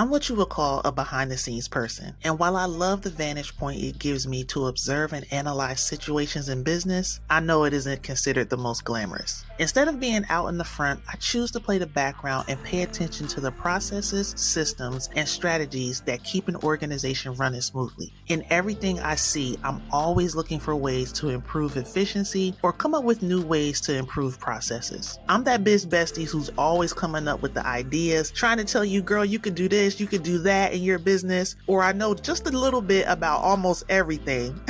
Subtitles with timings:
[0.00, 2.14] I'm what you would call a behind the scenes person.
[2.24, 6.48] And while I love the vantage point it gives me to observe and analyze situations
[6.48, 9.44] in business, I know it isn't considered the most glamorous.
[9.58, 12.80] Instead of being out in the front, I choose to play the background and pay
[12.80, 18.10] attention to the processes, systems, and strategies that keep an organization running smoothly.
[18.28, 23.04] In everything I see, I'm always looking for ways to improve efficiency or come up
[23.04, 25.18] with new ways to improve processes.
[25.28, 29.02] I'm that biz bestie who's always coming up with the ideas, trying to tell you,
[29.02, 32.14] girl, you could do this, you could do that in your business, or I know
[32.14, 34.60] just a little bit about almost everything.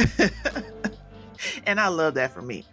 [1.66, 2.65] and I love that for me.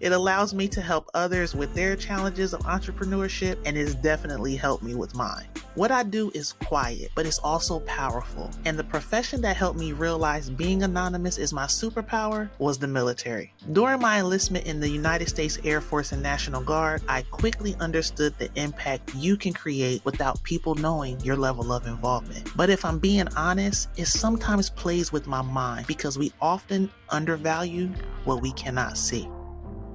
[0.00, 4.82] It allows me to help others with their challenges of entrepreneurship and it's definitely helped
[4.82, 5.46] me with mine.
[5.74, 8.50] What I do is quiet, but it's also powerful.
[8.64, 13.52] And the profession that helped me realize being anonymous is my superpower was the military.
[13.72, 18.36] During my enlistment in the United States Air Force and National Guard, I quickly understood
[18.38, 22.50] the impact you can create without people knowing your level of involvement.
[22.56, 27.88] But if I'm being honest, it sometimes plays with my mind because we often undervalue
[28.24, 29.28] what we cannot see.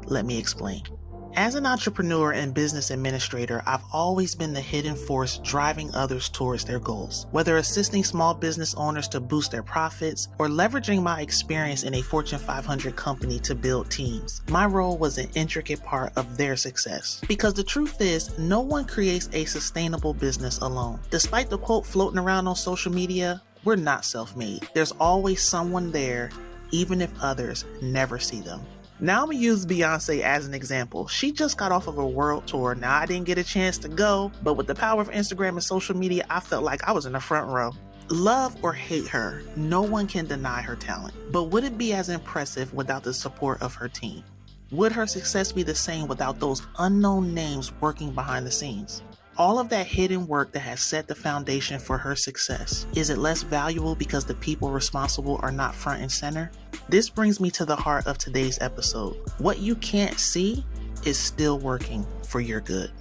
[0.08, 0.84] Let me explain.
[1.38, 6.64] As an entrepreneur and business administrator, I've always been the hidden force driving others towards
[6.64, 7.28] their goals.
[7.32, 12.02] Whether assisting small business owners to boost their profits or leveraging my experience in a
[12.02, 17.20] Fortune 500 company to build teams, my role was an intricate part of their success.
[17.28, 21.02] Because the truth is, no one creates a sustainable business alone.
[21.10, 24.70] Despite the quote floating around on social media, we're not self made.
[24.74, 26.30] There's always someone there,
[26.72, 28.62] even if others never see them.
[29.02, 31.08] Now I'm gonna use Beyonce as an example.
[31.08, 32.76] She just got off of a world tour.
[32.76, 35.64] Now I didn't get a chance to go, but with the power of Instagram and
[35.64, 37.74] social media, I felt like I was in the front row.
[38.10, 41.14] Love or hate her, no one can deny her talent.
[41.32, 44.24] But would it be as impressive without the support of her team?
[44.72, 49.02] Would her success be the same without those unknown names working behind the scenes?
[49.38, 53.18] All of that hidden work that has set the foundation for her success, is it
[53.18, 56.52] less valuable because the people responsible are not front and center?
[56.88, 59.16] This brings me to the heart of today's episode.
[59.38, 60.64] What you can't see
[61.06, 62.92] is still working for your good.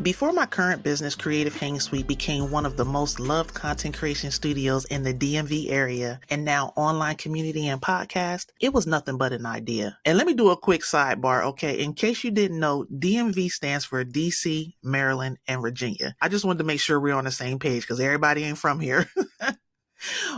[0.00, 4.30] Before my current business, Creative Hang Suite became one of the most loved content creation
[4.30, 9.34] studios in the DMV area and now online community and podcast, it was nothing but
[9.34, 9.98] an idea.
[10.06, 11.78] And let me do a quick sidebar, okay?
[11.78, 16.16] In case you didn't know, DMV stands for DC, Maryland, and Virginia.
[16.22, 18.80] I just wanted to make sure we're on the same page because everybody ain't from
[18.80, 19.06] here.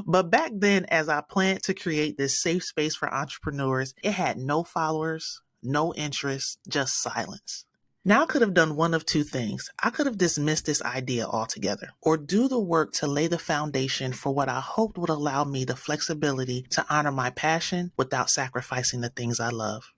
[0.04, 4.36] But back then, as I planned to create this safe space for entrepreneurs, it had
[4.36, 7.64] no followers, no interest, just silence.
[8.06, 9.70] Now I could have done one of two things.
[9.82, 14.12] I could have dismissed this idea altogether or do the work to lay the foundation
[14.12, 19.00] for what I hoped would allow me the flexibility to honor my passion without sacrificing
[19.00, 19.90] the things I love.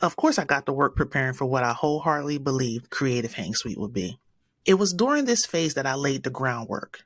[0.00, 3.78] Of course, I got to work preparing for what I wholeheartedly believed Creative Hang Suite
[3.78, 4.18] would be.
[4.64, 7.02] It was during this phase that I laid the groundwork.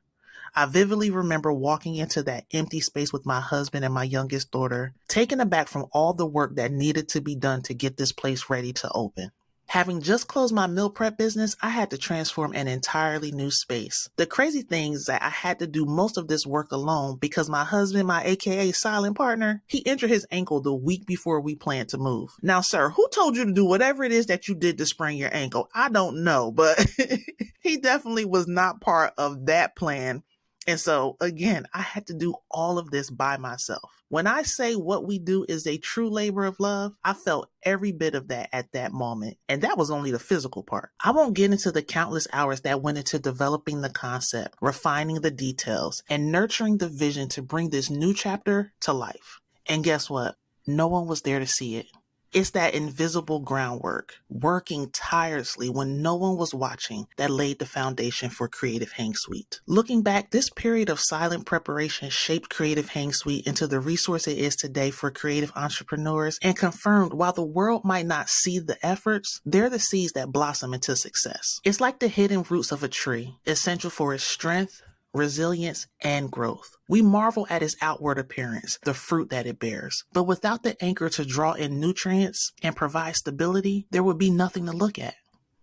[0.55, 4.95] I vividly remember walking into that empty space with my husband and my youngest daughter,
[5.09, 8.49] taken aback from all the work that needed to be done to get this place
[8.49, 9.33] ready to open.
[9.67, 14.09] Having just closed my meal prep business, I had to transform an entirely new space.
[14.17, 17.51] The crazy thing is that I had to do most of this work alone because
[17.51, 21.89] my husband, my AKA silent partner, he injured his ankle the week before we planned
[21.91, 22.31] to move.
[22.43, 25.19] Now, sir, who told you to do whatever it is that you did to sprain
[25.19, 25.69] your ankle?
[25.75, 26.87] I don't know, but
[27.61, 30.23] he definitely was not part of that plan
[30.67, 34.03] and so again, I had to do all of this by myself.
[34.09, 37.93] When I say what we do is a true labor of love, I felt every
[37.93, 39.39] bit of that at that moment.
[39.49, 40.91] And that was only the physical part.
[41.03, 45.31] I won't get into the countless hours that went into developing the concept, refining the
[45.31, 49.41] details, and nurturing the vision to bring this new chapter to life.
[49.67, 50.37] And guess what?
[50.67, 51.87] No one was there to see it.
[52.35, 58.29] It's that invisible groundwork, working tirelessly when no one was watching, that laid the foundation
[58.29, 59.61] for Creative Hang Suite.
[59.69, 64.37] Looking back, this period of silent preparation shaped Creative Hang Suite into the resource it
[64.37, 69.41] is today for creative entrepreneurs and confirmed while the world might not see the efforts,
[69.45, 71.61] they're the seeds that blossom into success.
[71.63, 74.83] It's like the hidden roots of a tree, essential for its strength,
[75.15, 76.77] resilience, and growth.
[76.89, 80.05] We marvel at its outward appearance, the fruit that it bears.
[80.13, 84.67] But without the anchor to draw in nutrients and provide stability, there would be nothing
[84.67, 85.15] to look at.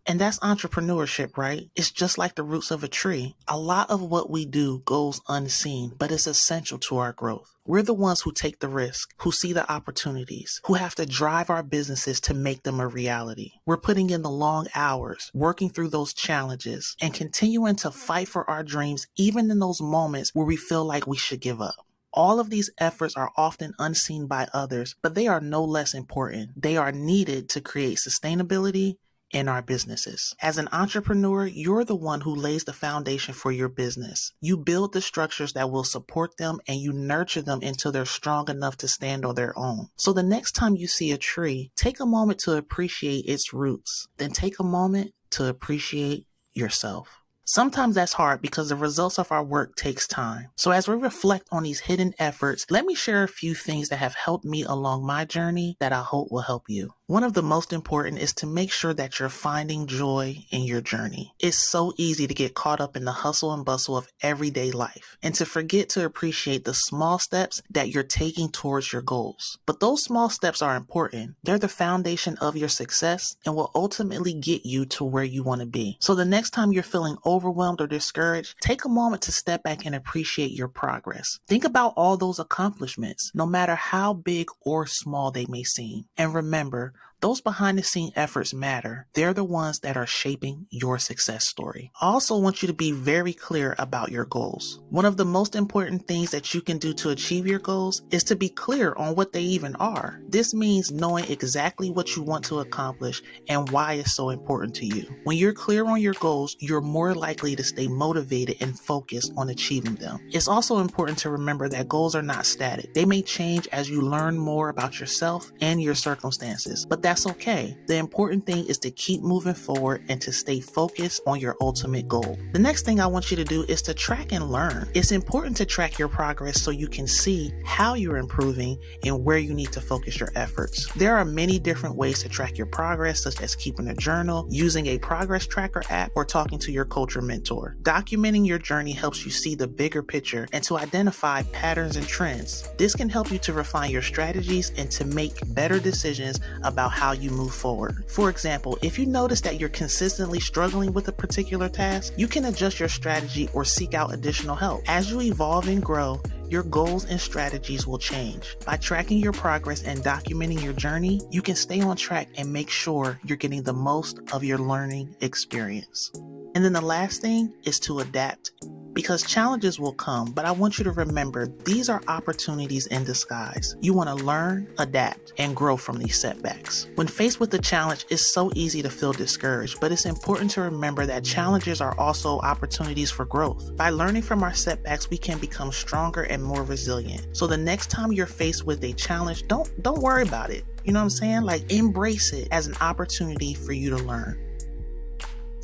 [0.08, 1.70] And that's entrepreneurship, right?
[1.76, 3.36] It's just like the roots of a tree.
[3.48, 7.54] A lot of what we do goes unseen, but it's essential to our growth.
[7.68, 11.52] We're the ones who take the risk, who see the opportunities, who have to drive
[11.52, 13.52] our businesses to make them a reality.
[13.68, 18.50] We're putting in the long hours, working through those challenges, and continuing to fight for
[18.50, 21.86] our dreams, even in those moments where we feel like we should give up.
[22.14, 26.62] All of these efforts are often unseen by others, but they are no less important.
[26.62, 28.98] They are needed to create sustainability
[29.32, 30.36] in our businesses.
[30.42, 34.34] As an entrepreneur, you're the one who lays the foundation for your business.
[34.42, 38.50] You build the structures that will support them and you nurture them until they're strong
[38.50, 39.88] enough to stand on their own.
[39.96, 44.08] So the next time you see a tree, take a moment to appreciate its roots.
[44.18, 47.21] Then take a moment to appreciate yourself.
[47.54, 50.48] Sometimes that's hard because the results of our work takes time.
[50.56, 53.98] So as we reflect on these hidden efforts, let me share a few things that
[53.98, 56.94] have helped me along my journey that I hope will help you.
[57.08, 60.80] One of the most important is to make sure that you're finding joy in your
[60.80, 61.34] journey.
[61.40, 65.18] It's so easy to get caught up in the hustle and bustle of everyday life
[65.22, 69.58] and to forget to appreciate the small steps that you're taking towards your goals.
[69.66, 71.36] But those small steps are important.
[71.44, 75.60] They're the foundation of your success and will ultimately get you to where you want
[75.60, 75.98] to be.
[76.00, 79.84] So the next time you're feeling overwhelmed or discouraged, take a moment to step back
[79.84, 81.40] and appreciate your progress.
[81.48, 86.06] Think about all those accomplishments, no matter how big or small they may seem.
[86.18, 89.08] And remember, those behind the scene efforts matter.
[89.14, 91.92] They're the ones that are shaping your success story.
[92.02, 94.80] I also want you to be very clear about your goals.
[94.90, 98.24] One of the most important things that you can do to achieve your goals is
[98.26, 100.20] to be clear on what they even are.
[100.28, 104.86] This means knowing exactly what you want to accomplish and why it's so important to
[104.88, 105.06] you.
[105.24, 109.50] When you're clear on your goals, you're more likely to stay motivated and focused on
[109.50, 110.20] achieving them.
[110.32, 112.96] It's also important to remember that goals are not static.
[112.96, 117.28] They may change as you learn more about yourself and your circumstances, but that that's
[117.28, 117.76] okay.
[117.88, 122.08] The important thing is to keep moving forward and to stay focused on your ultimate
[122.08, 122.40] goal.
[122.54, 124.90] The next thing I want you to do is to track and learn.
[124.94, 129.40] It's important to track your progress so you can see how you're improving and where
[129.40, 130.90] you need to focus your efforts.
[130.94, 134.86] There are many different ways to track your progress, such as keeping a journal, using
[134.86, 137.76] a progress tracker app, or talking to your culture mentor.
[137.82, 142.70] Documenting your journey helps you see the bigger picture and to identify patterns and trends.
[142.78, 147.14] This can help you to refine your strategies and to make better decisions about how
[147.14, 148.04] you move forward.
[148.08, 152.46] For example, if you notice that you're consistently struggling with a particular task, you can
[152.46, 154.84] adjust your strategy or seek out additional help.
[154.88, 158.56] As you evolve and grow, your goals and strategies will change.
[158.68, 162.70] By tracking your progress and documenting your journey, you can stay on track and make
[162.70, 166.12] sure you're getting the most of your learning experience.
[166.54, 168.52] And then the last thing is to adapt
[168.94, 173.76] because challenges will come, but I want you to remember these are opportunities in disguise.
[173.82, 176.88] You want to learn, adapt, and grow from these setbacks.
[176.96, 180.62] When faced with a challenge, it's so easy to feel discouraged, but it's important to
[180.62, 183.76] remember that challenges are also opportunities for growth.
[183.76, 187.28] By learning from our setbacks, we can become stronger and more resilient.
[187.36, 190.66] So the next time you're faced with a challenge, don't don't worry about it.
[190.84, 191.42] You know what I'm saying?
[191.44, 194.51] Like embrace it as an opportunity for you to learn.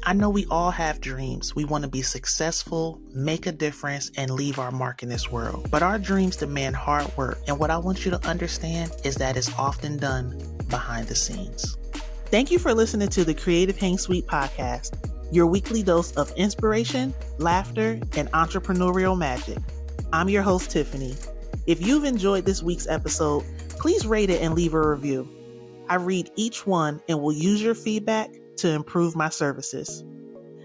[0.08, 1.54] I know we all have dreams.
[1.54, 5.70] We want to be successful, make a difference, and leave our mark in this world.
[5.70, 7.40] But our dreams demand hard work.
[7.46, 11.76] And what I want you to understand is that it's often done behind the scenes.
[12.28, 14.96] Thank you for listening to the Creative Hang Suite podcast,
[15.30, 19.58] your weekly dose of inspiration, laughter, and entrepreneurial magic.
[20.14, 21.18] I'm your host, Tiffany.
[21.66, 25.28] If you've enjoyed this week's episode, please rate it and leave a review.
[25.90, 30.04] I read each one and will use your feedback to improve my services.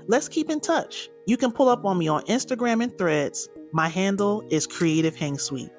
[0.07, 1.09] Let's keep in touch.
[1.27, 3.49] You can pull up on me on Instagram and threads.
[3.73, 5.71] My handle is Creative Hang Suite.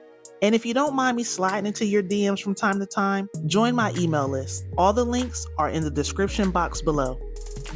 [0.42, 3.76] And if you don't mind me sliding into your DMs from time to time, join
[3.76, 4.66] my email list.
[4.78, 7.20] All the links are in the description box below.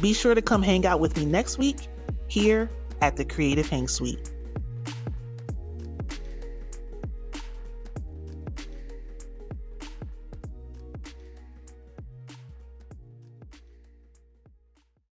[0.00, 1.88] Be sure to come hang out with me next week
[2.26, 2.70] here
[3.00, 4.32] at the Creative Hang Suite.